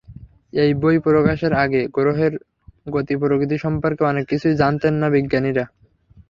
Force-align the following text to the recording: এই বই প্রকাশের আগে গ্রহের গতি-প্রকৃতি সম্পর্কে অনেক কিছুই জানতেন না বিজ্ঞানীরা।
এই 0.53 0.71
বই 0.81 0.97
প্রকাশের 1.05 1.53
আগে 1.63 1.81
গ্রহের 1.95 2.33
গতি-প্রকৃতি 2.87 3.57
সম্পর্কে 3.57 4.03
অনেক 4.03 4.25
কিছুই 4.31 4.59
জানতেন 4.61 4.93
না 4.95 5.07
বিজ্ঞানীরা। 5.15 5.65